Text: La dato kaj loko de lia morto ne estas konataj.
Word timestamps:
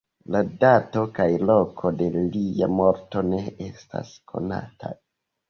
La 0.35 0.39
dato 0.61 1.03
kaj 1.19 1.27
loko 1.49 1.91
de 1.99 2.07
lia 2.15 2.71
morto 2.79 3.25
ne 3.29 3.43
estas 3.69 4.17
konataj. 4.35 4.93